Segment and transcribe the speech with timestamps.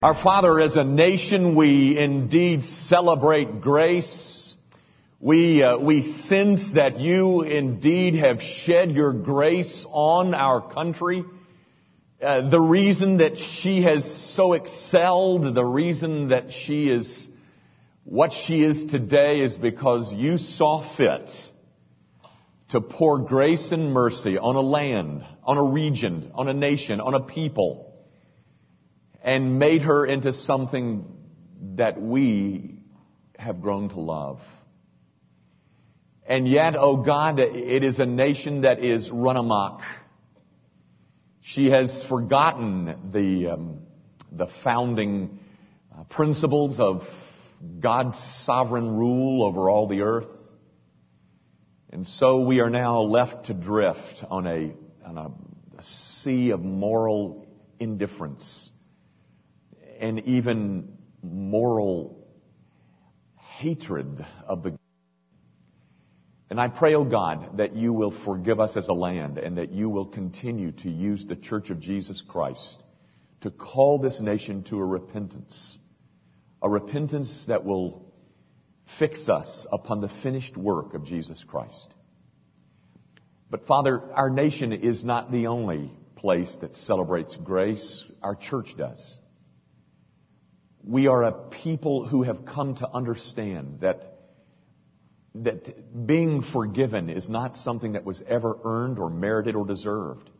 [0.00, 4.54] Our Father, as a nation, we indeed celebrate grace.
[5.18, 11.24] We, uh, we sense that you indeed have shed your grace on our country.
[12.22, 14.04] Uh, the reason that she has
[14.36, 17.28] so excelled, the reason that she is
[18.04, 21.28] what she is today is because you saw fit
[22.70, 27.14] to pour grace and mercy on a land, on a region, on a nation, on
[27.14, 27.87] a people
[29.22, 31.04] and made her into something
[31.76, 32.80] that we
[33.38, 34.40] have grown to love.
[36.26, 39.80] And yet, oh God, it is a nation that is run amok.
[41.40, 43.80] She has forgotten the, um,
[44.30, 45.38] the founding
[45.90, 47.02] uh, principles of
[47.80, 50.30] God's sovereign rule over all the earth.
[51.90, 54.74] And so we are now left to drift on a,
[55.06, 55.30] on a,
[55.78, 57.46] a sea of moral
[57.80, 58.70] indifference
[59.98, 62.26] and even moral
[63.36, 64.78] hatred of the
[66.50, 69.58] and I pray, O oh God, that you will forgive us as a land and
[69.58, 72.82] that you will continue to use the Church of Jesus Christ
[73.42, 75.78] to call this nation to a repentance.
[76.62, 78.12] A repentance that will
[78.98, 81.92] fix us upon the finished work of Jesus Christ.
[83.50, 88.10] But Father, our nation is not the only place that celebrates grace.
[88.22, 89.18] Our church does.
[90.84, 94.18] We are a people who have come to understand that,
[95.36, 100.30] that being forgiven is not something that was ever earned or merited or deserved.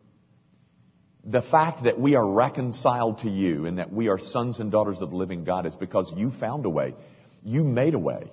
[1.25, 5.03] The fact that we are reconciled to you and that we are sons and daughters
[5.03, 6.95] of the living God is because you found a way.
[7.43, 8.31] You made a way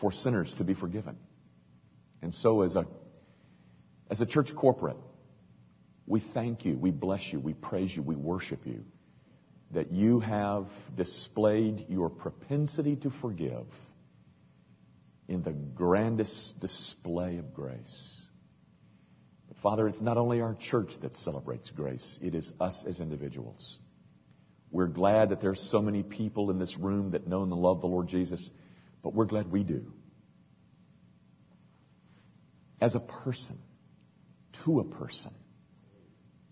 [0.00, 1.16] for sinners to be forgiven.
[2.20, 2.86] And so as a,
[4.10, 4.96] as a church corporate,
[6.06, 8.84] we thank you, we bless you, we praise you, we worship you
[9.72, 13.66] that you have displayed your propensity to forgive
[15.28, 18.26] in the grandest display of grace.
[19.48, 23.78] But Father, it's not only our church that celebrates grace, it is us as individuals.
[24.70, 27.86] We're glad that there's so many people in this room that know and love the
[27.86, 28.50] Lord Jesus,
[29.02, 29.92] but we're glad we do.
[32.80, 33.58] As a person,
[34.64, 35.32] to a person,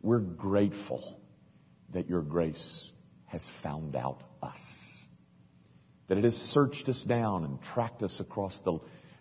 [0.00, 1.20] we're grateful
[1.92, 2.92] that your grace
[3.30, 5.08] has found out us.
[6.08, 8.78] That it has searched us down and tracked us across the,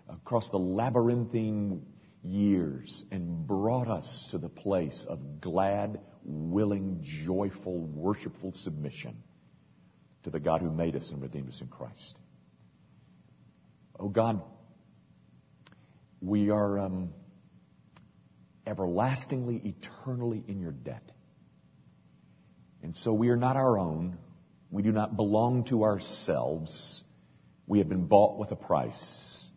[0.10, 1.86] across the labyrinthine
[2.24, 9.16] years and brought us to the place of glad, willing, joyful, worshipful submission
[10.24, 12.18] to the God who made us and redeemed us in Christ.
[14.00, 14.42] Oh God,
[16.20, 17.14] we are um,
[18.66, 21.12] everlastingly, eternally in your debt.
[22.84, 24.18] And so we are not our own.
[24.72, 27.04] We do not belong to ourselves.
[27.68, 29.50] We have been bought with a price.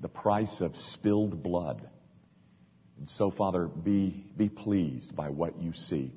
[0.00, 1.88] The price of spilled blood.
[2.98, 6.12] And so, Father, be, be pleased by what you see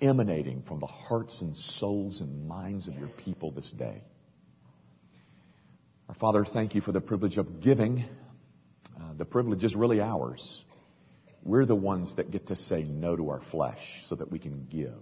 [0.00, 4.02] emanating from the hearts and souls and minds of your people this day.
[6.08, 8.04] Our Father, thank you for the privilege of giving.
[8.96, 10.64] Uh, the privilege is really ours.
[11.42, 14.66] We're the ones that get to say no to our flesh so that we can
[14.70, 14.92] give.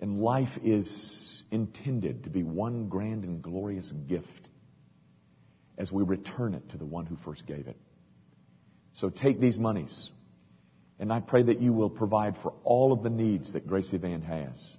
[0.00, 4.50] And life is intended to be one grand and glorious gift
[5.78, 7.76] as we return it to the one who first gave it.
[8.92, 10.10] So take these monies,
[10.98, 14.22] and I pray that you will provide for all of the needs that Grace Van
[14.22, 14.78] has,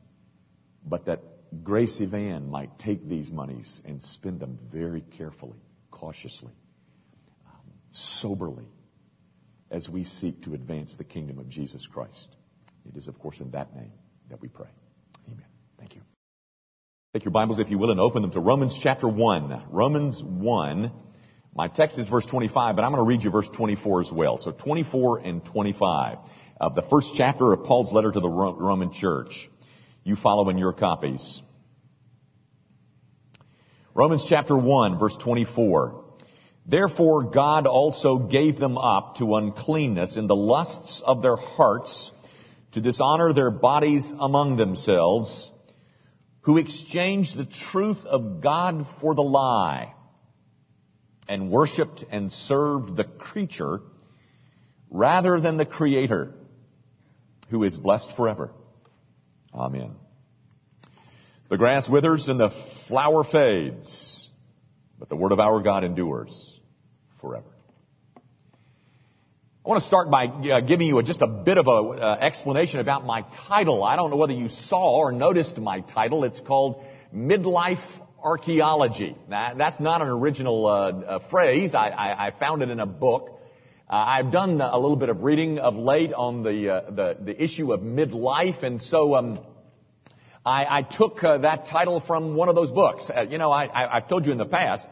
[0.84, 1.22] but that
[1.64, 5.60] Grace Van might take these monies and spend them very carefully,
[5.92, 6.54] cautiously,
[7.46, 8.66] um, soberly,
[9.70, 12.36] as we seek to advance the kingdom of Jesus Christ.
[12.88, 13.92] It is, of course, in that name
[14.30, 14.70] that we pray.
[15.28, 15.46] Amen.
[15.78, 16.02] Thank you.
[17.14, 19.64] Take your Bibles, if you will, and open them to Romans chapter 1.
[19.70, 20.92] Romans 1.
[21.54, 24.38] My text is verse 25, but I'm going to read you verse 24 as well.
[24.38, 26.20] So 24 and 25
[26.62, 29.50] of the first chapter of Paul's letter to the Roman church.
[30.04, 31.42] You follow in your copies.
[33.96, 36.06] Romans chapter 1 verse 24.
[36.68, 42.12] Therefore God also gave them up to uncleanness in the lusts of their hearts
[42.78, 45.50] to dishonor their bodies among themselves,
[46.42, 49.96] who exchanged the truth of God for the lie,
[51.28, 53.82] and worshiped and served the creature
[54.92, 56.36] rather than the Creator,
[57.50, 58.52] who is blessed forever.
[59.56, 59.96] Amen.
[61.50, 62.52] The grass withers and the
[62.88, 64.30] flower fades,
[65.00, 66.60] but the word of our God endures
[67.22, 67.57] forever.
[69.68, 72.18] I want to start by uh, giving you a, just a bit of an uh,
[72.22, 73.84] explanation about my title.
[73.84, 76.24] I don't know whether you saw or noticed my title.
[76.24, 77.86] It's called Midlife
[78.24, 79.18] Archaeology.
[79.28, 81.76] That's not an original uh, uh phrase.
[81.76, 83.42] I, I, I, found it in a book.
[83.90, 87.44] Uh, I've done a little bit of reading of late on the, uh, the, the,
[87.44, 89.38] issue of midlife, and so um,
[90.46, 93.12] I, I, took that title from one of those books.
[93.28, 94.88] you know, I, have told you in the past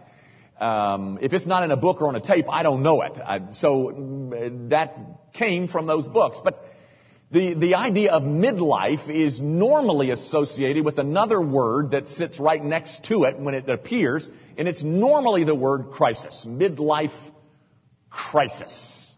[0.59, 3.17] um, if it's not in a book or on a tape, I don't know it.
[3.17, 4.97] I, so mm, that
[5.33, 6.39] came from those books.
[6.43, 6.63] But
[7.31, 13.03] the, the idea of midlife is normally associated with another word that sits right next
[13.05, 16.45] to it when it appears, and it's normally the word crisis.
[16.47, 17.31] Midlife
[18.09, 19.15] crisis.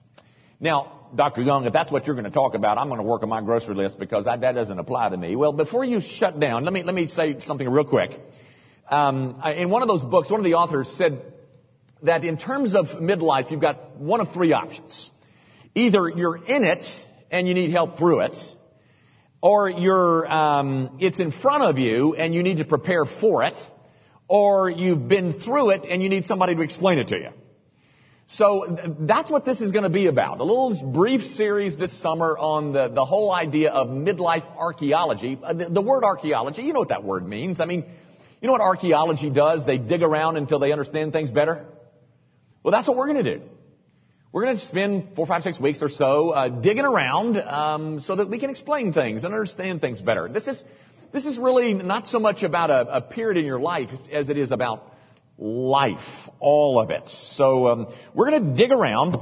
[0.60, 1.42] Now, Dr.
[1.42, 3.42] Young, if that's what you're going to talk about, I'm going to work on my
[3.42, 5.36] grocery list because that, that doesn't apply to me.
[5.36, 8.19] Well, before you shut down, let me, let me say something real quick.
[8.89, 11.22] Um, in one of those books, one of the authors said
[12.04, 15.12] that in terms of midlife, you've got one of three options.
[15.75, 16.84] Either you're in it
[17.30, 18.38] and you need help through it,
[19.42, 23.56] or you're um, it's in front of you and you need to prepare for it,
[24.28, 27.30] or you've been through it and you need somebody to explain it to you.
[28.30, 30.42] So that's what this is going to be about.
[30.42, 35.40] A little brief series this summer on the, the whole idea of midlife archaeology.
[35.42, 37.62] Uh, the, the word archaeology, you know what that word means.
[37.62, 37.86] I mean,
[38.42, 39.66] you know what archaeology does?
[39.66, 41.66] They dig around until they understand things better.
[42.63, 43.42] Well, that's what we're going to do.
[44.31, 48.16] We're going to spend four, five, six weeks or so uh, digging around um, so
[48.18, 50.28] that we can explain things and understand things better.
[50.28, 50.63] This is
[51.13, 54.38] this is really not so much about a, a period in your life as it
[54.38, 54.94] is about
[55.38, 57.07] life, all of it.
[57.07, 59.18] So um, we're going to dig around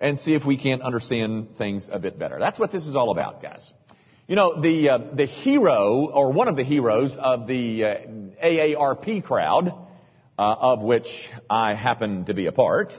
[0.00, 2.38] and see if we can't understand things a bit better.
[2.40, 3.72] That's what this is all about, guys.
[4.32, 7.96] You know, the, uh, the hero, or one of the heroes of the uh,
[8.42, 9.68] AARP crowd,
[10.38, 12.98] uh, of which I happen to be a part,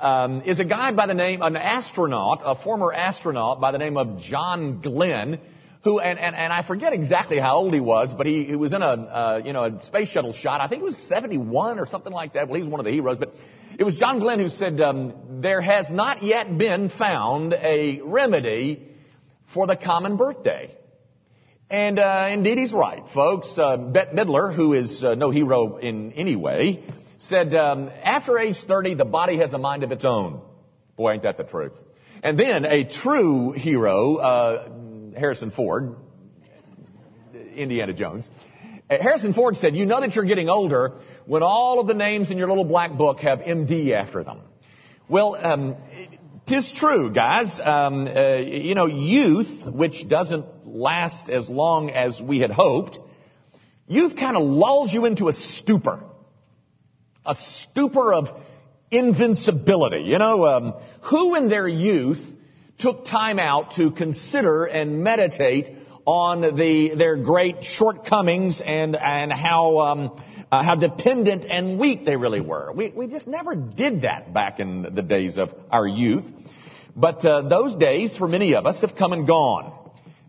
[0.00, 3.96] um, is a guy by the name, an astronaut, a former astronaut by the name
[3.96, 5.38] of John Glenn,
[5.84, 8.72] who, and, and, and I forget exactly how old he was, but he, he was
[8.72, 10.60] in a, uh, you know, a space shuttle shot.
[10.60, 12.48] I think it was 71 or something like that.
[12.48, 13.32] Well, he was one of the heroes, but
[13.78, 18.90] it was John Glenn who said, um, there has not yet been found a remedy
[19.54, 20.76] for the common birthday.
[21.70, 23.56] And uh, indeed, he's right, folks.
[23.56, 26.82] Uh, Bette Midler, who is uh, no hero in any way,
[27.18, 30.42] said, um, after age 30, the body has a mind of its own.
[30.96, 31.72] Boy, ain't that the truth.
[32.22, 34.68] And then a true hero, uh,
[35.16, 35.96] Harrison Ford,
[37.54, 38.30] Indiana Jones,
[38.90, 40.94] uh, Harrison Ford said, you know that you're getting older
[41.26, 44.40] when all of the names in your little black book have MD after them.
[45.08, 45.76] Well, um,
[46.46, 47.58] Tis true, guys.
[47.58, 52.98] Um, uh, you know, youth, which doesn't last as long as we had hoped,
[53.86, 56.04] youth kind of lulls you into a stupor.
[57.24, 58.28] A stupor of
[58.90, 60.02] invincibility.
[60.02, 60.74] You know, um,
[61.04, 62.22] who in their youth
[62.78, 65.70] took time out to consider and meditate
[66.06, 70.22] on the, their great shortcomings and, and how, um,
[70.52, 72.72] uh, how dependent and weak they really were.
[72.72, 76.26] We, we just never did that back in the days of our youth.
[76.94, 79.72] But uh, those days, for many of us, have come and gone.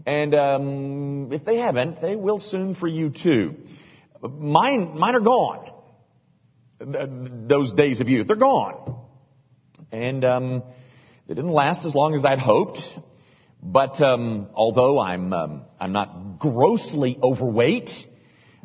[0.06, 3.56] And um, if they haven't, they will soon for you too.
[4.22, 5.72] Mine, mine are gone.
[6.80, 9.00] Those days of youth, they're gone.
[9.92, 10.63] And um,
[11.27, 12.80] they didn't last as long as I'd hoped.
[13.68, 17.90] But um, although I'm um, I'm not grossly overweight,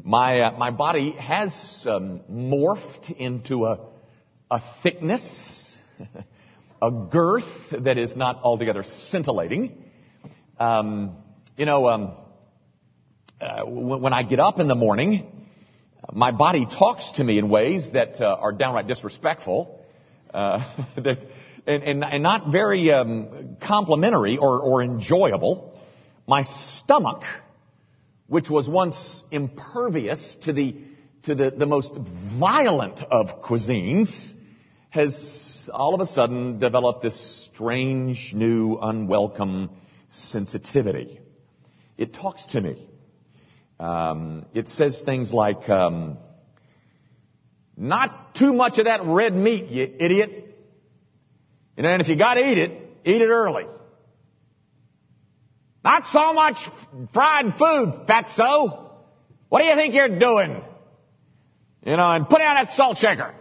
[0.04, 3.80] my, uh, my body has um, morphed into a,
[4.50, 5.74] a thickness,
[6.82, 9.84] a girth that is not altogether scintillating.
[10.58, 11.16] Um,
[11.56, 12.12] you know, um,
[13.40, 15.46] uh, when I get up in the morning,
[16.12, 19.82] my body talks to me in ways that uh, are downright disrespectful,
[20.34, 20.62] uh,
[21.66, 25.78] and, and, and, not very um, complimentary or, or enjoyable.
[26.26, 27.22] My stomach
[28.30, 30.76] which was once impervious to the,
[31.24, 31.96] to the, the most
[32.38, 34.34] violent of cuisines,
[34.90, 39.68] has all of a sudden developed this strange, new, unwelcome
[40.10, 41.18] sensitivity.
[41.98, 42.88] It talks to me.
[43.80, 46.16] Um, it says things like, um,
[47.76, 50.39] not too much of that red meat, you idiot.
[51.86, 52.70] And if you gotta eat it,
[53.04, 53.66] eat it early.
[55.82, 56.58] Not so much
[57.12, 58.90] fried food, fatso.
[59.48, 60.62] What do you think you're doing?
[61.84, 63.34] You know, and put down that salt shaker.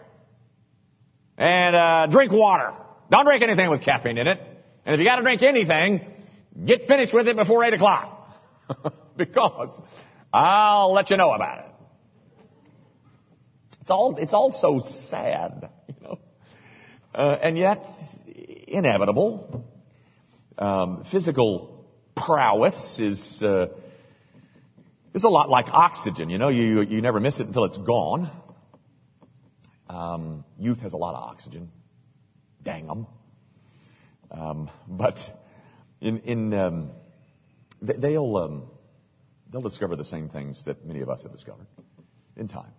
[1.37, 2.73] And uh, drink water.
[3.11, 4.39] Don't drink anything with caffeine in it.
[4.85, 6.05] And if you got to drink anything,
[6.65, 8.37] get finished with it before 8 o'clock.
[9.17, 9.81] because
[10.31, 11.65] I'll let you know about it.
[13.81, 16.19] It's all, it's all so sad, you know.
[17.13, 17.85] Uh, and yet,
[18.71, 19.65] inevitable
[20.59, 21.85] Um, physical
[22.17, 23.67] prowess is uh,
[25.13, 26.29] is a lot like oxygen.
[26.29, 28.29] You know, you you never miss it until it's gone.
[29.87, 31.71] Um, youth has a lot of oxygen.
[32.61, 33.07] Dang them.
[34.31, 35.17] Um, but
[36.01, 36.91] in in um,
[37.81, 38.69] they'll um,
[39.49, 41.67] they'll discover the same things that many of us have discovered
[42.35, 42.73] in time.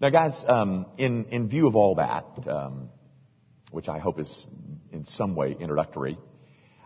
[0.00, 2.90] Now, guys, um, in in view of all that, um,
[3.70, 4.46] which I hope is
[4.92, 6.18] in some way introductory,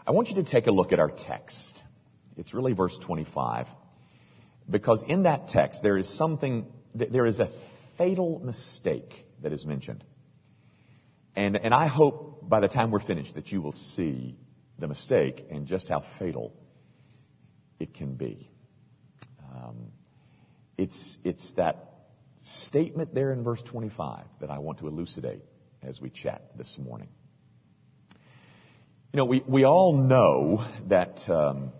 [0.07, 1.81] I want you to take a look at our text.
[2.37, 3.67] It's really verse 25.
[4.69, 7.49] Because in that text, there is something, there is a
[7.99, 10.05] fatal mistake that is mentioned.
[11.35, 14.37] And, and I hope by the time we're finished that you will see
[14.79, 16.53] the mistake and just how fatal
[17.79, 18.51] it can be.
[19.55, 19.93] Um,
[20.77, 21.93] it's, it's that
[22.45, 25.43] statement there in verse 25 that I want to elucidate
[25.83, 27.09] as we chat this morning.
[29.12, 31.73] You know, we, we all know that um,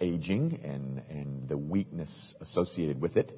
[0.00, 3.32] aging and, and the weakness associated with it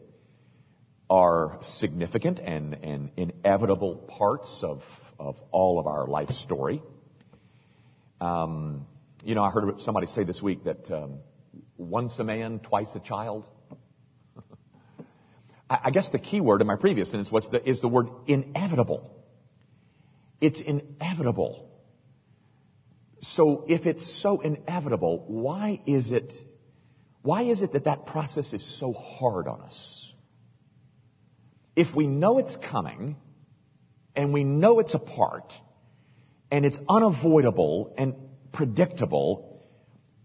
[1.08, 4.82] are significant and, and inevitable parts of,
[5.18, 6.82] of all of our life story.
[8.20, 8.86] Um,
[9.22, 11.18] you know, I heard somebody say this week that um,
[11.76, 13.46] once a man, twice a child.
[15.82, 19.10] I guess the key word in my previous sentence was the, is the word inevitable.
[20.40, 21.70] It's inevitable.
[23.20, 26.32] So if it's so inevitable, why is it,
[27.22, 30.12] why is it that that process is so hard on us?
[31.74, 33.16] If we know it's coming,
[34.14, 35.52] and we know it's a part,
[36.50, 38.14] and it's unavoidable and
[38.52, 39.60] predictable,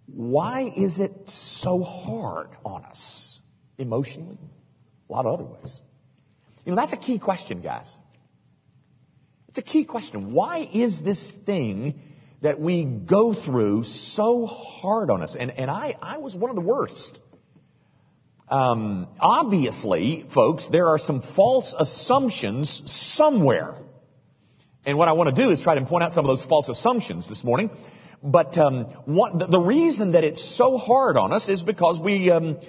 [0.05, 3.39] why is it so hard on us
[3.77, 4.37] emotionally?
[5.09, 5.79] A lot of other ways.
[6.65, 7.95] You know, that's a key question, guys.
[9.47, 10.33] It's a key question.
[10.33, 11.99] Why is this thing
[12.41, 15.35] that we go through so hard on us?
[15.35, 17.17] And, and I, I was one of the worst.
[18.47, 23.75] Um, obviously, folks, there are some false assumptions somewhere.
[24.85, 26.69] And what I want to do is try to point out some of those false
[26.69, 27.71] assumptions this morning.
[28.23, 32.59] But um, what, the, reason that it's so hard on us is because we um,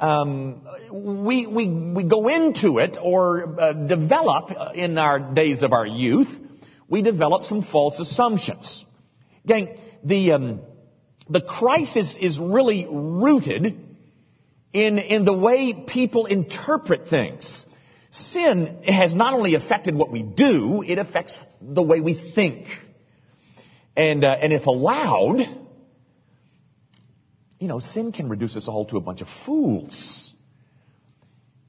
[0.00, 0.62] um,
[0.92, 5.86] we, we, we go into it or uh, develop uh, in our days of our
[5.86, 6.28] youth,
[6.88, 8.84] we develop some false assumptions.
[9.46, 10.60] Gang, the, um,
[11.28, 13.78] the crisis is really rooted
[14.72, 17.66] in, in the way people interpret things.
[18.10, 22.66] Sin has not only affected what we do, it affects the way we think.
[23.96, 25.40] And, uh, and if allowed,
[27.58, 30.32] you know, sin can reduce us all to a bunch of fools.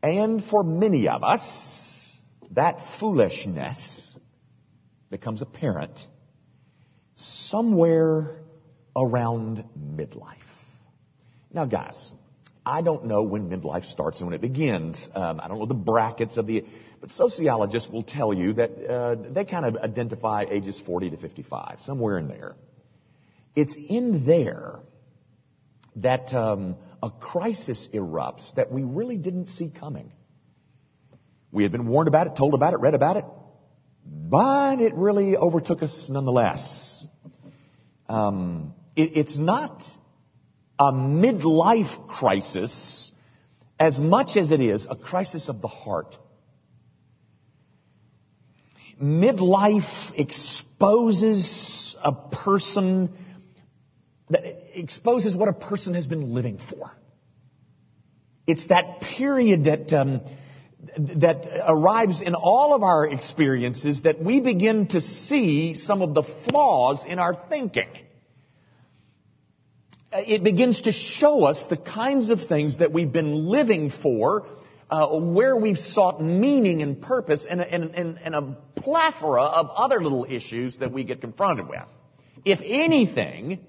[0.02, 2.18] And for many of us,
[2.52, 4.18] that foolishness
[5.10, 6.00] becomes apparent
[7.16, 8.38] somewhere
[8.96, 10.38] around midlife.
[11.52, 12.12] Now, guys,
[12.66, 15.10] I don't know when midlife starts and when it begins.
[15.14, 16.66] Um, I don't know the brackets of the,
[17.02, 21.80] but sociologists will tell you that uh, they kind of identify ages 40 to 55,
[21.82, 22.56] somewhere in there.
[23.56, 24.80] It's in there
[25.98, 30.12] that um, a crisis erupts that we really didn't see coming.
[31.52, 33.26] We had been warned about it, told about it, read about it,
[34.06, 37.06] but it really overtook us nonetheless.
[38.08, 39.84] Um, it, it's not
[40.78, 43.12] a midlife crisis
[43.80, 46.16] as much as it is a crisis of the heart.
[49.02, 53.14] Midlife exposes a person
[54.30, 54.44] that
[54.80, 56.92] exposes what a person has been living for.
[58.48, 60.22] It's that period that um,
[60.98, 66.24] that arrives in all of our experiences that we begin to see some of the
[66.24, 67.90] flaws in our thinking.
[70.12, 74.48] It begins to show us the kinds of things that we've been living for,
[74.90, 80.02] uh, where we've sought meaning and purpose, and, and, and, and a plethora of other
[80.02, 81.86] little issues that we get confronted with.
[82.44, 83.60] If anything,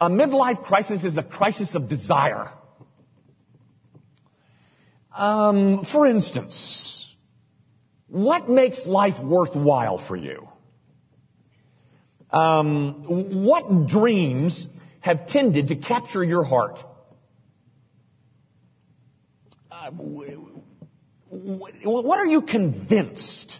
[0.00, 2.50] a midlife crisis is a crisis of desire.
[5.14, 7.14] Um, for instance,
[8.08, 10.48] what makes life worthwhile for you?
[12.30, 14.68] Um, what dreams
[15.00, 16.78] have tended to capture your heart?
[19.70, 19.90] Uh,
[21.30, 23.58] what are you convinced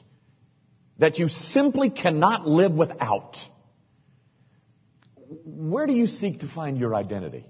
[0.99, 3.37] that you simply cannot live without?
[5.47, 7.47] Where do you seek to find your identity?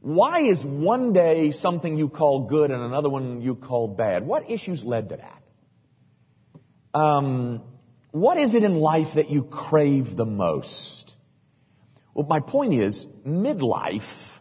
[0.00, 4.26] Why is one day something you call good and another one you call bad?
[4.26, 5.42] What issues led to that?
[6.98, 7.62] Um,
[8.10, 11.14] what is it in life that you crave the most?
[12.12, 14.38] Well, my point is, midlife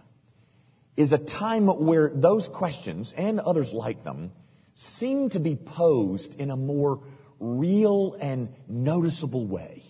[0.98, 4.32] is a time where those questions and others like them
[4.74, 7.04] seem to be posed in a more
[7.40, 9.84] real and noticeable way.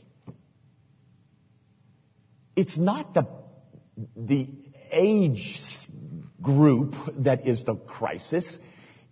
[2.60, 3.26] It's not the,
[4.18, 4.50] the
[4.92, 5.58] age
[6.42, 8.60] group that is the crisis.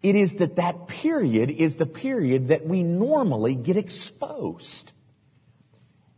[0.03, 4.91] It is that that period is the period that we normally get exposed.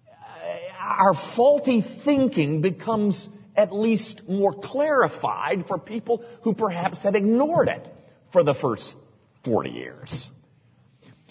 [0.07, 7.67] Uh, our faulty thinking becomes at least more clarified for people who perhaps have ignored
[7.67, 7.88] it
[8.31, 8.95] for the first
[9.43, 10.31] 40 years.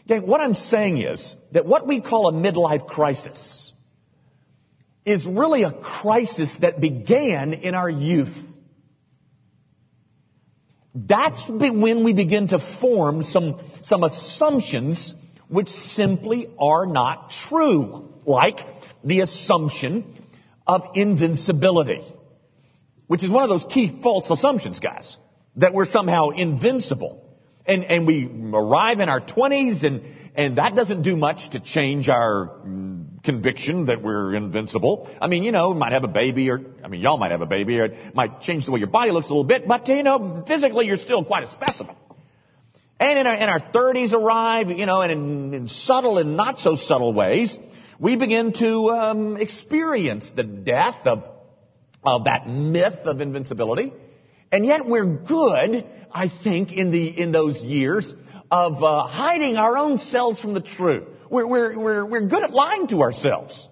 [0.04, 3.72] Okay, what I'm saying is that what we call a midlife crisis
[5.08, 8.36] is really a crisis that began in our youth.
[10.94, 15.14] That's when we begin to form some, some assumptions
[15.48, 18.12] which simply are not true.
[18.26, 18.58] Like
[19.02, 20.14] the assumption
[20.66, 22.02] of invincibility.
[23.06, 25.16] Which is one of those key false assumptions, guys.
[25.56, 27.24] That we're somehow invincible.
[27.64, 30.02] And, and we arrive in our 20s and,
[30.34, 32.60] and that doesn't do much to change our
[33.28, 35.10] conviction that we're invincible.
[35.20, 37.46] I mean, you know, might have a baby or, I mean, y'all might have a
[37.46, 40.02] baby or it might change the way your body looks a little bit, but you
[40.02, 41.94] know, physically you're still quite a specimen.
[42.98, 46.58] And in our, in our 30s arrive, you know, and in, in subtle and not
[46.58, 47.58] so subtle ways,
[48.00, 51.24] we begin to um, experience the death of,
[52.02, 53.92] of that myth of invincibility.
[54.50, 58.14] And yet we're good, I think, in the in those years
[58.50, 61.04] of uh, hiding our own selves from the truth.
[61.30, 63.68] We're, we're, we're, we're good at lying to ourselves.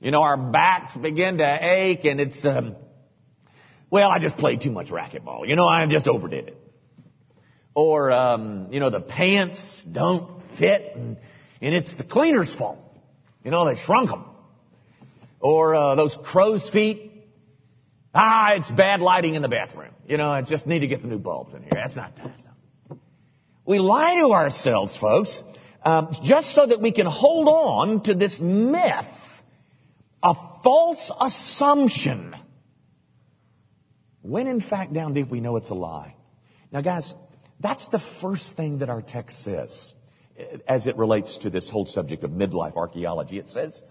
[0.00, 2.76] You know, our backs begin to ache and it's, um,
[3.90, 5.48] well, I just played too much racquetball.
[5.48, 6.58] You know, I just overdid it.
[7.74, 11.16] Or, um, you know, the pants don't fit and,
[11.60, 12.78] and it's the cleaner's fault.
[13.44, 14.24] You know, they shrunk them.
[15.40, 17.12] Or uh, those crow's feet.
[18.14, 19.92] Ah, it's bad lighting in the bathroom.
[20.06, 21.72] You know, I just need to get some new bulbs in here.
[21.72, 22.46] That's not, that's.
[23.66, 25.42] We lie to ourselves, folks,
[25.84, 29.06] um, just so that we can hold on to this myth,
[30.22, 32.34] a false assumption,
[34.22, 36.14] when in fact down deep we know it's a lie.
[36.72, 37.14] Now guys,
[37.60, 39.94] that's the first thing that our text says
[40.66, 43.38] as it relates to this whole subject of midlife archaeology.
[43.38, 43.82] It says,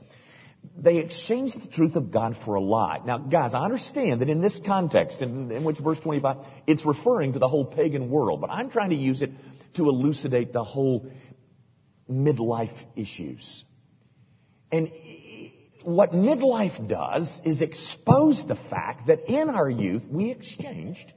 [0.77, 2.99] they exchanged the truth of God for a lie.
[3.05, 7.33] Now, guys, I understand that in this context, in, in, which verse 25, it's referring
[7.33, 9.31] to the whole pagan world, but I'm trying to use it
[9.75, 11.11] to elucidate the whole
[12.09, 13.63] midlife issues.
[14.71, 14.91] And
[15.83, 21.13] what midlife does is expose the fact that in our youth we exchanged,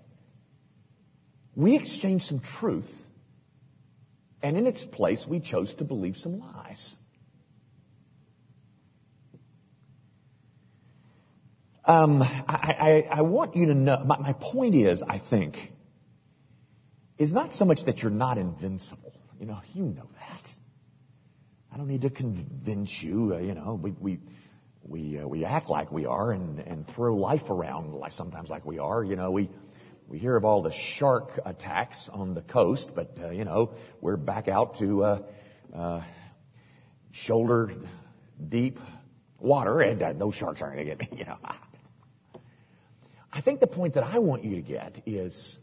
[1.54, 2.90] we exchanged some truth,
[4.42, 6.96] and in its place we chose to believe some lies.
[11.86, 15.56] Um, I, I, I, want you to know, my, my point is, I think,
[17.16, 19.12] is not so much that you're not invincible.
[19.38, 20.48] You know, you know that.
[21.76, 23.34] I don't need to convince you.
[23.34, 24.18] Uh, you know, we we
[24.82, 28.64] we uh, we act like we are and and throw life around like sometimes like
[28.64, 29.04] we are.
[29.04, 29.50] You know, we
[30.08, 34.16] we hear of all the shark attacks on the coast, but uh, you know we're
[34.16, 35.22] back out to uh,
[35.74, 36.02] uh,
[37.12, 37.70] shoulder
[38.48, 38.78] deep
[39.38, 41.18] water, and uh, those sharks aren't going to get me.
[41.18, 41.36] You know,
[43.30, 45.58] I think the point that I want you to get is,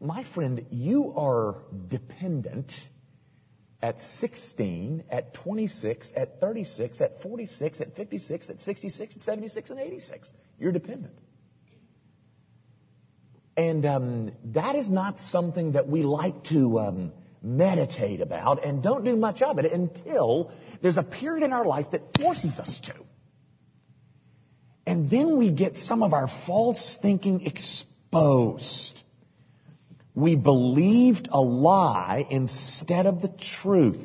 [0.00, 1.56] my friend, you are
[1.88, 2.70] dependent
[3.82, 9.80] at 16, at 26, at 36, at 46, at 56, at 66, at 76, and
[9.80, 10.32] 86.
[10.58, 11.14] You're dependent.
[13.56, 19.04] And um, that is not something that we like to um, meditate about and don't
[19.04, 22.94] do much of it until there's a period in our life that forces us to.
[24.86, 29.01] And then we get some of our false thinking exposed.
[30.14, 34.02] We believed a lie instead of the truth.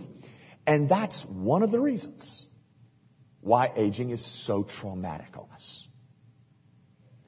[0.65, 2.45] And that's one of the reasons
[3.41, 5.87] why aging is so traumatic on us.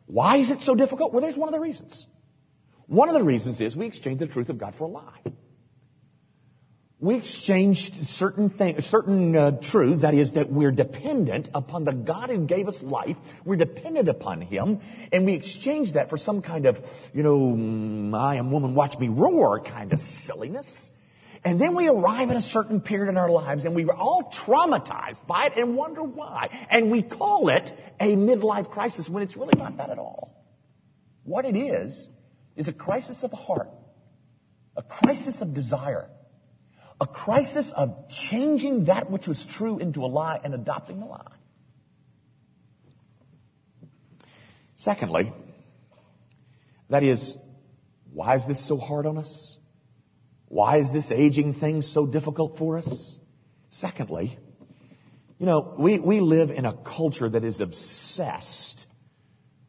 [0.05, 1.13] Why is it so difficult?
[1.13, 2.05] Well, there's one of the reasons.
[2.87, 5.21] One of the reasons is we exchange the truth of God for a lie
[7.01, 12.29] we exchanged certain things, certain uh, truth, that is that we're dependent upon the God
[12.29, 13.15] who gave us life.
[13.45, 14.81] We're dependent upon Him,
[15.13, 16.77] and we exchanged that for some kind of,
[17.13, 20.91] you know, mm, I am woman, watch me roar kind of silliness.
[21.45, 24.29] And then we arrive at a certain period in our lives and we are all
[24.45, 26.49] traumatized by it and wonder why.
[26.69, 30.35] And we call it a midlife crisis when it's really not that at all.
[31.23, 32.09] What it is,
[32.57, 33.69] is a crisis of heart.
[34.75, 36.09] A crisis of desire
[37.01, 41.31] a crisis of changing that which was true into a lie and adopting the lie.
[44.75, 45.33] Secondly,
[46.89, 47.37] that is,
[48.11, 49.57] why is this so hard on us?
[50.47, 53.17] Why is this aging thing so difficult for us?
[53.69, 54.37] Secondly,
[55.37, 58.85] you know, we, we live in a culture that is obsessed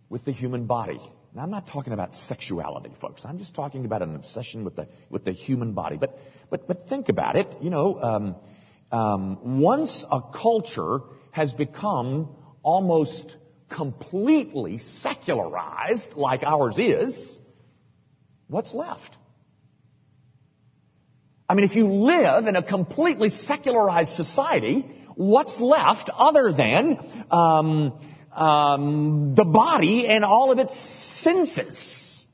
[0.08, 1.00] with the human body.
[1.32, 3.24] Now, I'm not talking about sexuality, folks.
[3.24, 5.96] I'm just talking about an obsession with the, with the human body.
[5.96, 6.18] But,
[6.50, 7.46] but, but think about it.
[7.60, 8.36] You know, um,
[8.90, 13.36] um, once a culture has become almost
[13.68, 17.38] completely secularized, like ours is,
[18.48, 19.16] what's left?
[21.48, 26.98] I mean, if you live in a completely secularized society, what's left other than
[27.30, 27.92] um,
[28.32, 30.78] um, the body and all of its
[31.22, 32.24] senses?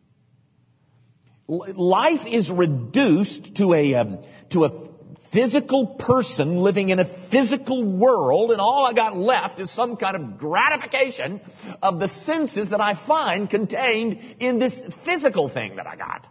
[1.48, 4.18] Life is reduced to a um,
[4.50, 4.88] to a
[5.32, 10.16] physical person living in a physical world, and all I got left is some kind
[10.16, 11.40] of gratification
[11.82, 16.26] of the senses that I find contained in this physical thing that I got.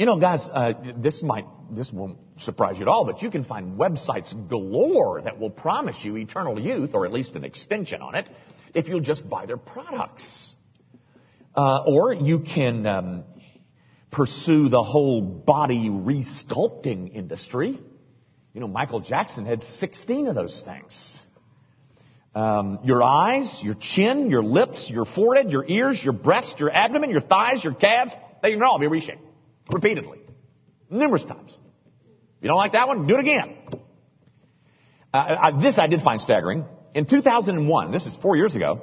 [0.00, 3.44] You know, guys, uh, this might, this won't surprise you at all, but you can
[3.44, 8.14] find websites galore that will promise you eternal youth, or at least an extension on
[8.14, 8.30] it,
[8.72, 10.54] if you'll just buy their products.
[11.54, 13.24] Uh, or you can um,
[14.10, 17.78] pursue the whole body resculpting industry.
[18.54, 21.22] You know, Michael Jackson had 16 of those things.
[22.34, 27.10] Um, your eyes, your chin, your lips, your forehead, your ears, your breast, your abdomen,
[27.10, 29.20] your thighs, your calves, they can all be reshaped.
[29.72, 30.18] Repeatedly.
[30.88, 31.60] Numerous times.
[32.40, 33.06] You don't like that one?
[33.06, 33.54] Do it again.
[35.12, 36.64] Uh, I, this I did find staggering.
[36.94, 38.82] In 2001, this is four years ago,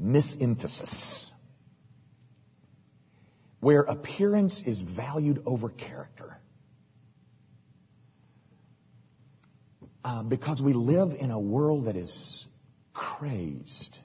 [0.01, 1.29] misemphasis
[3.59, 6.37] where appearance is valued over character.
[10.03, 12.45] Uh, because we live in a world that is
[12.95, 13.99] crazed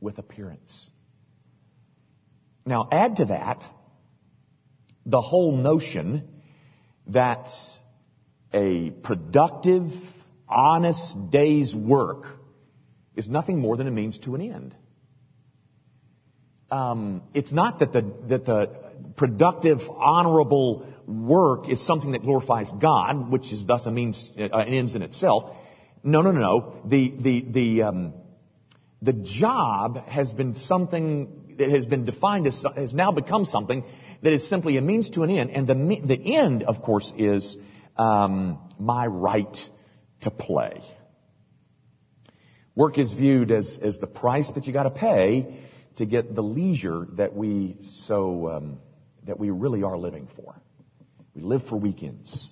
[0.00, 0.90] with appearance.
[2.64, 3.62] Now, add to that
[5.04, 6.28] the whole notion
[7.06, 7.48] that
[8.52, 9.92] a productive,
[10.48, 12.24] honest day's work
[13.14, 14.74] is nothing more than a means to an end.
[16.70, 18.86] Um, it's not that the that the
[19.16, 24.74] productive, honorable work is something that glorifies God, which is thus a means, uh, an
[24.74, 25.54] ends in itself.
[26.06, 26.80] No, no, no, no.
[26.84, 28.14] The, the, the, um,
[29.02, 33.82] the job has been something that has been defined as, has now become something
[34.22, 35.50] that is simply a means to an end.
[35.50, 37.56] And the, the end, of course, is
[37.96, 39.56] um, my right
[40.20, 40.80] to play.
[42.76, 45.60] Work is viewed as, as the price that you got to pay
[45.96, 48.78] to get the leisure that we so um,
[49.24, 50.54] that we really are living for.
[51.34, 52.48] We live for weekends.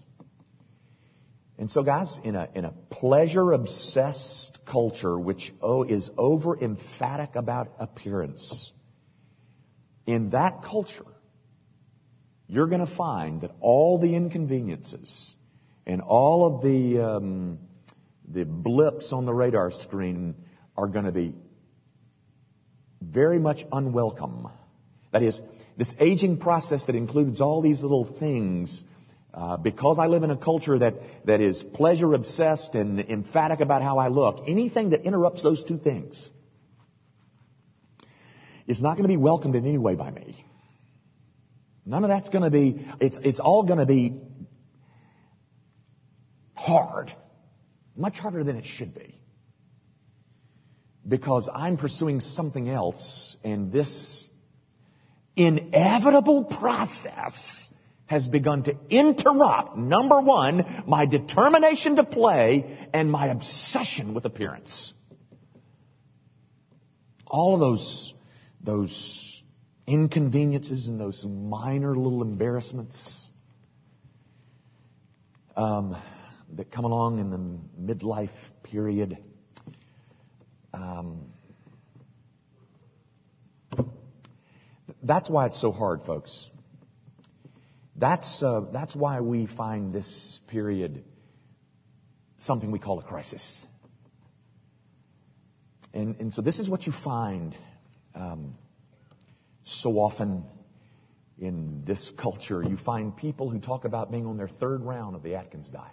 [1.58, 7.36] And so, guys, in a, in a pleasure obsessed culture which oh, is over emphatic
[7.36, 8.72] about appearance,
[10.06, 11.06] in that culture,
[12.48, 15.34] you're going to find that all the inconveniences
[15.86, 17.58] and all of the, um,
[18.28, 20.34] the blips on the radar screen
[20.76, 21.34] are going to be
[23.00, 24.50] very much unwelcome.
[25.12, 25.40] That is,
[25.76, 28.84] this aging process that includes all these little things
[29.34, 30.94] uh, because I live in a culture that,
[31.24, 35.76] that is pleasure obsessed and emphatic about how I look, anything that interrupts those two
[35.76, 36.30] things
[38.68, 40.44] is not going to be welcomed in any way by me.
[41.84, 44.20] None of that's going to be, it's, it's all going to be
[46.54, 47.12] hard.
[47.96, 49.20] Much harder than it should be.
[51.06, 54.30] because I'm pursuing something else and this
[55.36, 57.63] inevitable process
[58.06, 64.92] has begun to interrupt, number one, my determination to play and my obsession with appearance.
[67.26, 68.14] All of those,
[68.62, 69.42] those
[69.86, 73.28] inconveniences and those minor little embarrassments
[75.56, 75.96] um,
[76.52, 78.30] that come along in the midlife
[78.64, 79.18] period.
[80.72, 81.32] Um,
[85.02, 86.50] that's why it's so hard, folks.
[87.96, 91.04] That's, uh, that's why we find this period
[92.38, 93.64] something we call a crisis.
[95.92, 97.56] And, and so this is what you find
[98.14, 98.56] um,
[99.62, 100.44] so often
[101.38, 102.62] in this culture.
[102.62, 105.92] You find people who talk about being on their third round of the Atkins diet.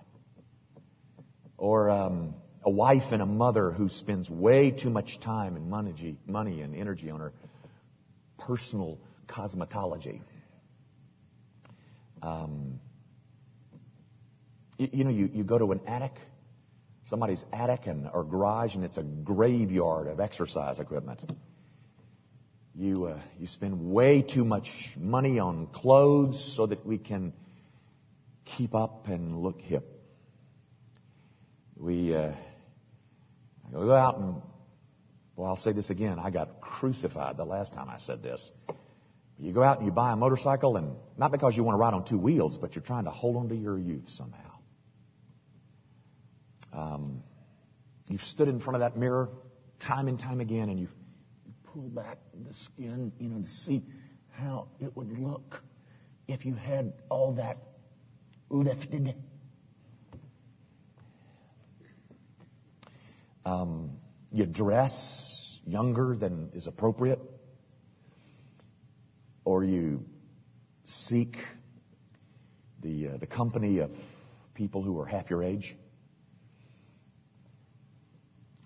[1.57, 2.33] Or um,
[2.63, 6.75] a wife and a mother who spends way too much time and money, money and
[6.75, 7.33] energy on her
[8.39, 10.21] personal cosmetology.
[12.21, 12.79] Um,
[14.77, 16.13] you, you, know, you, you go to an attic,
[17.05, 21.19] somebody's attic and or garage, and it's a graveyard of exercise equipment.
[22.73, 27.33] You uh, you spend way too much money on clothes so that we can
[28.45, 29.85] keep up and look hip.
[31.75, 32.31] We uh,
[33.71, 34.41] go out and
[35.35, 36.19] well, I'll say this again.
[36.19, 38.51] I got crucified the last time I said this.
[39.41, 41.95] You go out and you buy a motorcycle, and not because you want to ride
[41.95, 44.51] on two wheels, but you're trying to hold on to your youth somehow.
[46.71, 47.23] Um,
[48.07, 49.29] you've stood in front of that mirror
[49.79, 50.93] time and time again, and you've
[51.73, 53.81] pulled back the skin, you know, to see
[54.29, 55.63] how it would look
[56.27, 57.57] if you had all that
[58.49, 59.15] lifted.
[63.43, 63.97] Um,
[64.31, 67.19] you dress younger than is appropriate
[69.43, 70.05] or you
[70.85, 71.37] seek
[72.81, 73.91] the, uh, the company of
[74.53, 75.75] people who are half your age.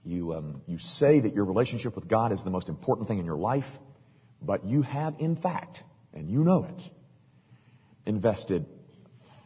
[0.03, 3.25] You, um, you say that your relationship with God is the most important thing in
[3.25, 3.65] your life,
[4.41, 5.83] but you have, in fact,
[6.13, 6.81] and you know it,
[8.05, 8.65] invested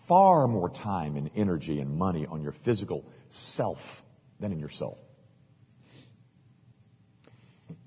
[0.07, 3.77] far more time and energy and money on your physical self
[4.39, 4.99] than in your soul.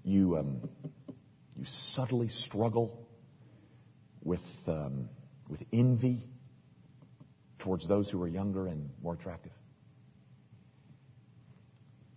[0.05, 0.69] You, um,
[1.57, 3.02] you subtly struggle
[4.23, 5.09] with, um,
[5.49, 6.25] with envy
[7.59, 9.53] towards those who are younger and more attractive.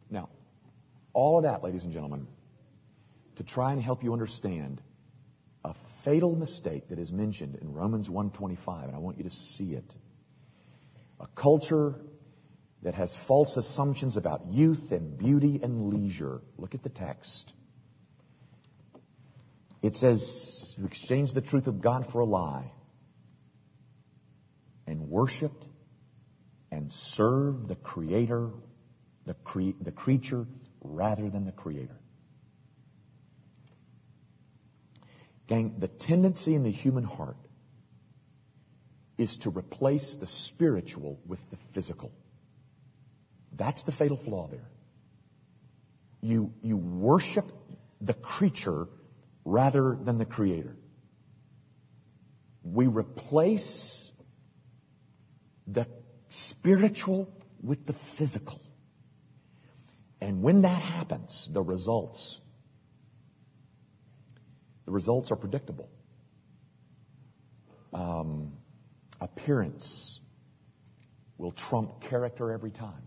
[0.09, 0.29] Now,
[1.13, 2.27] all of that, ladies and gentlemen,
[3.37, 4.81] to try and help you understand
[5.63, 9.73] a fatal mistake that is mentioned in Romans 1:25, and I want you to see
[9.75, 9.95] it.
[11.19, 11.95] A culture
[12.83, 16.41] that has false assumptions about youth and beauty and leisure.
[16.57, 17.51] Look at the text.
[19.86, 22.71] It says, you exchanged the truth of God for a lie
[24.88, 25.63] and worshiped
[26.71, 28.50] and served the Creator,
[29.28, 30.48] the, cre- the creature,
[30.82, 31.95] rather than the Creator.
[35.45, 37.38] Gang, the tendency in the human heart
[39.19, 42.12] is to replace the spiritual with the physical.
[43.56, 44.67] That's the fatal flaw there.
[46.21, 47.45] You, you worship
[48.02, 48.88] the creature
[49.45, 50.75] rather than the Creator.
[52.63, 54.12] We replace
[55.67, 55.88] the
[56.29, 57.31] spiritual
[57.63, 58.60] with the physical.
[60.19, 62.41] And when that happens, the results,
[64.86, 65.89] the results are predictable.
[67.93, 68.53] Um,
[69.21, 70.19] appearance
[71.38, 73.03] will trump character every time.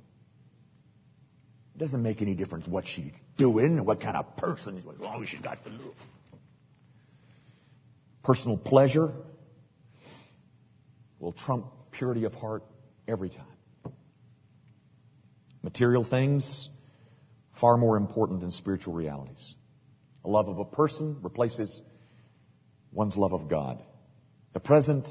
[1.74, 5.28] It doesn't make any difference what she's doing, what kind of person, as long as
[5.28, 5.96] she's got the look
[8.28, 9.10] personal pleasure
[11.18, 12.62] will trump purity of heart
[13.08, 13.94] every time.
[15.62, 16.68] Material things,
[17.58, 19.54] far more important than spiritual realities.
[20.26, 21.80] A love of a person replaces
[22.92, 23.82] one's love of God.
[24.52, 25.08] The present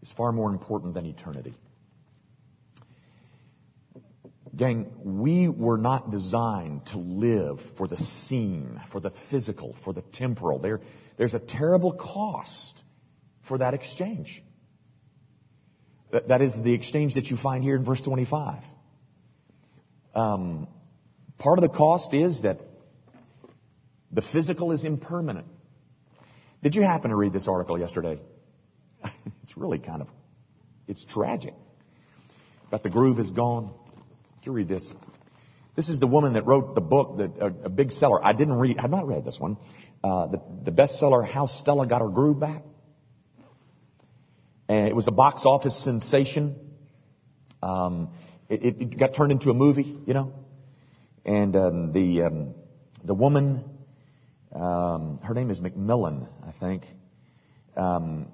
[0.00, 1.52] is far more important than eternity.
[4.56, 10.02] Gang, we were not designed to live for the seen, for the physical, for the
[10.12, 10.58] temporal.
[10.58, 10.80] There,
[11.16, 12.80] there's a terrible cost
[13.46, 14.42] for that exchange.
[16.10, 18.62] That, that is the exchange that you find here in verse 25.
[20.14, 20.68] Um,
[21.38, 22.60] part of the cost is that
[24.10, 25.46] the physical is impermanent.
[26.62, 28.18] Did you happen to read this article yesterday?
[29.42, 30.08] it's really kind of,
[30.86, 31.54] it's tragic.
[32.70, 33.72] But the groove is gone.
[34.48, 34.94] You read this?
[35.76, 38.18] This is the woman that wrote the book, that, a, a big seller.
[38.24, 39.58] I didn't read, I've not read this one.
[40.02, 42.62] Uh, the, the bestseller, How Stella Got Her Groove Back.
[44.66, 46.56] And it was a box office sensation.
[47.62, 48.08] Um,
[48.48, 50.32] it, it, got turned into a movie, you know.
[51.26, 52.54] And um, the um,
[53.04, 53.64] the woman,
[54.54, 56.84] um, her name is McMillan, I think.
[57.76, 58.28] Um,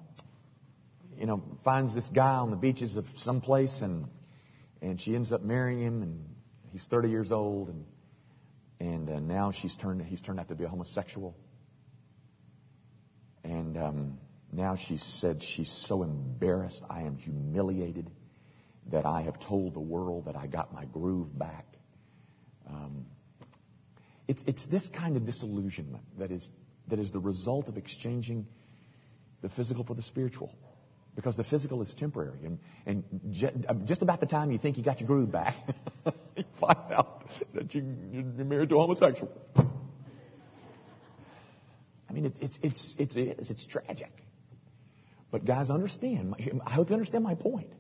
[1.19, 4.07] you know, finds this guy on the beaches of some place, and
[4.85, 6.25] and she ends up marrying him, and
[6.73, 7.85] he's 30 years old, and
[8.81, 11.35] and uh, now she's turned he's turned out to be a homosexual,
[13.43, 14.19] and um,
[14.53, 18.09] now she said she's so embarrassed, I am humiliated
[18.93, 21.67] that I have told the world that I got my groove back.
[22.69, 23.07] Um,
[24.29, 26.51] it's, it's this kind of disillusionment that is,
[26.89, 28.47] that is the result of exchanging
[29.43, 30.55] the physical for the spiritual.
[31.17, 32.39] Because the physical is temporary.
[32.45, 33.05] And, and
[33.69, 35.55] uh, just about the time you think you got your groove back,
[36.37, 37.23] you find out
[37.55, 39.31] that you, you're married to a homosexual.
[42.09, 44.13] I mean, it's, it's, it's, it's, it's, it's tragic.
[45.31, 46.35] But guys, understand.
[46.65, 47.73] I hope you understand my point.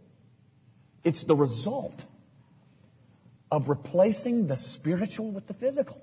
[1.04, 2.02] It's the result
[3.50, 6.00] of replacing the spiritual with the physical.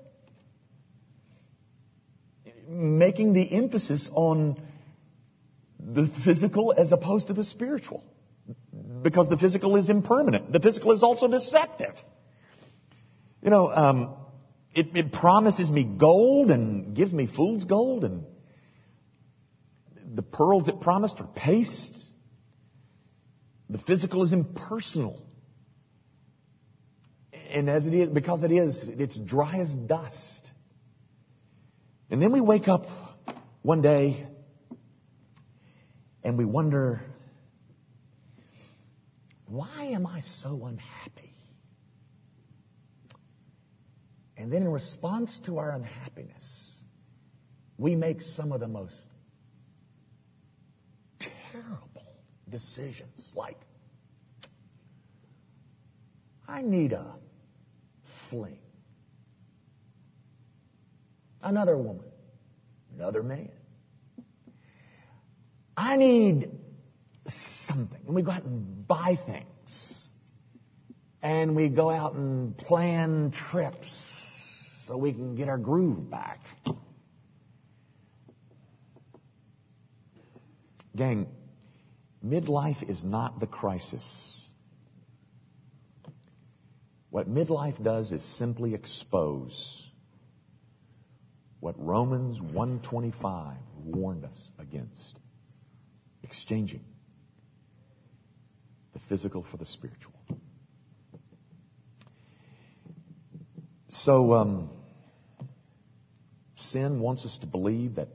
[2.66, 4.62] Making the emphasis on
[5.94, 8.02] the physical as opposed to the spiritual.
[9.02, 10.52] Because the physical is impermanent.
[10.52, 11.94] The physical is also deceptive.
[13.42, 14.14] You know, um,
[14.74, 18.24] it, it promises me gold and gives me fool's gold, and
[20.14, 21.98] the pearls it promised are paste.
[23.68, 25.20] The physical is impersonal.
[27.50, 30.50] And as it is, because it is, it's dry as dust.
[32.10, 32.86] And then we wake up
[33.62, 34.26] one day
[36.24, 37.02] and we wonder,
[39.46, 41.34] why am I so unhappy?
[44.36, 46.82] And then in response to our unhappiness,
[47.78, 49.08] we make some of the most
[51.18, 52.16] terrible
[52.48, 53.58] decisions like,
[56.48, 57.14] I need a
[58.30, 58.58] fling.
[61.42, 62.10] Another woman.
[62.94, 63.50] Another man.
[65.76, 66.50] I need
[67.26, 68.00] something.
[68.06, 70.08] And we go out and buy things.
[71.22, 73.90] And we go out and plan trips
[74.84, 76.40] so we can get our groove back.
[80.94, 81.26] Gang,
[82.24, 84.48] Midlife is not the crisis.
[87.10, 89.90] What midlife does is simply expose
[91.60, 95.18] what Romans 125 warned us against.
[96.22, 96.84] Exchanging
[98.92, 100.12] the physical for the spiritual.
[103.88, 104.70] So, um,
[106.56, 108.08] sin wants us to believe that,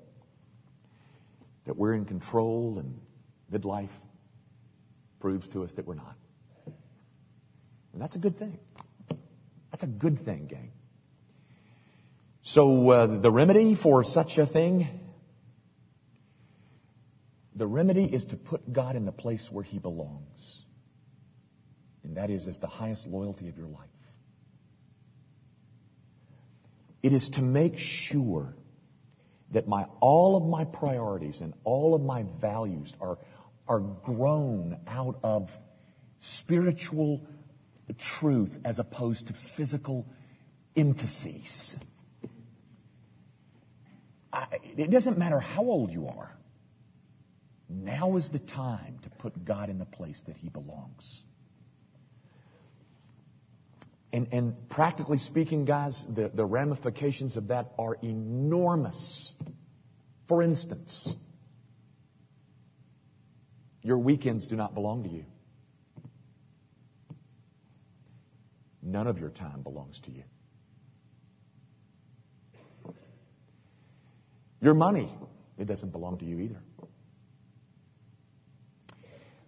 [1.66, 3.00] that we're in control and
[3.52, 3.90] midlife
[5.20, 6.16] proves to us that we're not.
[7.94, 8.58] And that's a good thing.
[9.72, 10.72] That's a good thing, gang.
[12.44, 14.88] So uh, the remedy for such a thing,
[17.58, 20.62] the remedy is to put God in the place where He belongs.
[22.04, 23.90] And that is as the highest loyalty of your life.
[27.02, 28.54] It is to make sure
[29.52, 33.18] that my, all of my priorities and all of my values are,
[33.68, 35.50] are grown out of
[36.22, 37.26] spiritual
[38.20, 40.06] truth as opposed to physical
[40.76, 41.76] emphases.
[44.32, 46.38] I, it doesn't matter how old you are.
[47.70, 51.24] Now is the time to put God in the place that He belongs.
[54.14, 59.34] And, and practically speaking, guys, the, the ramifications of that are enormous.
[60.30, 61.14] For instance,
[63.82, 65.26] your weekends do not belong to you.
[68.82, 70.24] None of your time belongs to you.
[74.62, 75.14] Your money,
[75.58, 76.62] it doesn't belong to you either.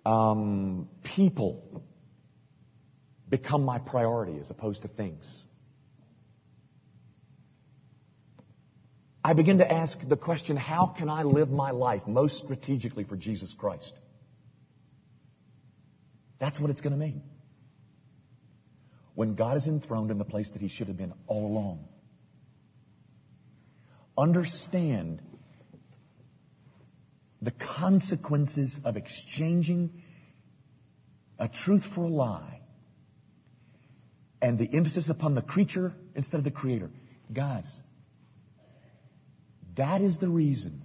[0.06, 1.84] Um, people
[3.28, 5.46] become my priority as opposed to things.
[9.24, 13.16] I begin to ask the question, how can I live my life most strategically for
[13.16, 13.94] Jesus Christ?
[16.40, 17.22] That's what it's going to mean.
[19.14, 21.86] When God is enthroned in the place that he should have been all along.
[24.18, 25.22] Understand
[27.42, 30.04] the consequences of exchanging
[31.38, 32.60] a truth for a lie
[34.42, 36.90] and the emphasis upon the creature instead of the creator.
[37.32, 37.80] Guys,
[39.76, 40.82] that is the reason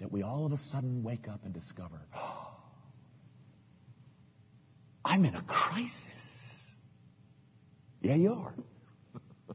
[0.00, 2.48] that we all of a sudden wake up and discover, oh,
[5.04, 6.70] I'm in a crisis.
[8.00, 8.54] Yeah, you are.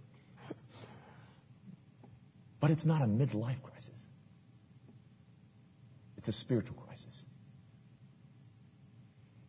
[2.61, 3.76] but it's not a midlife crisis.
[6.27, 7.23] A spiritual crisis.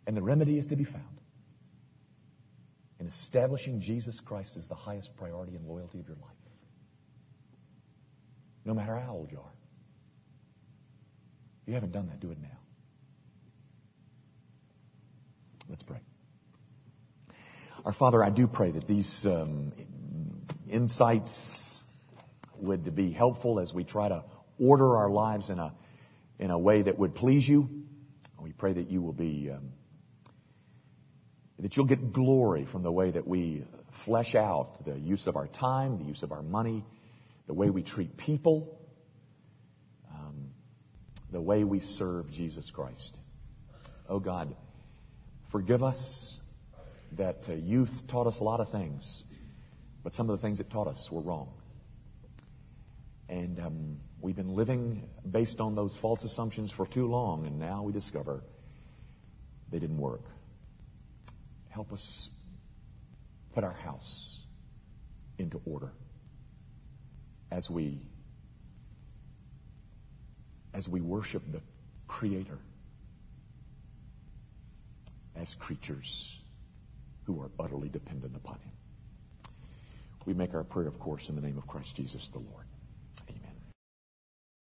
[0.06, 1.20] And the remedy is to be found
[3.00, 6.30] in establishing Jesus Christ as the highest priority and loyalty of your life.
[8.64, 9.52] No matter how old you are.
[11.62, 12.58] If you haven't done that, do it now.
[15.68, 16.00] Let's pray.
[17.84, 19.72] Our Father, I do pray that these um,
[20.70, 21.80] insights
[22.58, 24.24] would be helpful as we try to
[24.58, 25.74] order our lives in a,
[26.38, 27.68] in a way that would please you.
[28.40, 29.70] We pray that you will be, um,
[31.58, 33.64] that you'll get glory from the way that we
[34.04, 36.84] flesh out the use of our time, the use of our money,
[37.46, 38.78] the way we treat people,
[40.12, 40.50] um,
[41.32, 43.18] the way we serve Jesus Christ.
[44.08, 44.54] Oh God,
[45.50, 46.38] Forgive us
[47.12, 49.24] that uh, youth taught us a lot of things,
[50.04, 51.48] but some of the things it taught us were wrong.
[53.28, 57.82] And um, we've been living based on those false assumptions for too long, and now
[57.82, 58.42] we discover
[59.70, 60.22] they didn't work.
[61.68, 62.30] Help us
[63.54, 64.42] put our house
[65.38, 65.92] into order
[67.50, 68.00] as we
[70.74, 71.60] as we worship the
[72.06, 72.58] creator
[75.34, 76.40] as creatures
[77.24, 78.72] who are utterly dependent upon Him.
[80.26, 82.67] We make our prayer, of course, in the name of Christ Jesus the Lord.